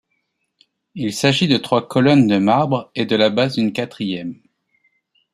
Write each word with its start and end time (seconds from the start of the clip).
Il 0.95 1.13
s'agit 1.13 1.47
de 1.47 1.57
trois 1.57 1.87
colonnes 1.87 2.25
de 2.25 2.39
marbre, 2.39 2.89
et 2.95 3.05
de 3.05 3.15
la 3.15 3.29
base 3.29 3.53
d'une 3.53 3.71
quatrième. 3.71 4.41